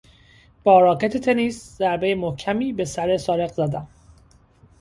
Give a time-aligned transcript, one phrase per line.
[0.63, 3.87] با راکت تنیس ضربهی محکمی به سر سارق زدم.